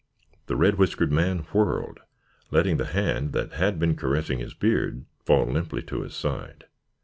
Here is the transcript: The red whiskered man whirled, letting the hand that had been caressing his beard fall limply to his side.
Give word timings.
The 0.47 0.55
red 0.55 0.79
whiskered 0.79 1.11
man 1.11 1.45
whirled, 1.53 1.99
letting 2.49 2.77
the 2.77 2.87
hand 2.87 3.33
that 3.33 3.53
had 3.53 3.77
been 3.77 3.95
caressing 3.95 4.39
his 4.39 4.55
beard 4.55 5.05
fall 5.27 5.45
limply 5.45 5.83
to 5.83 6.01
his 6.01 6.15
side. 6.15 6.65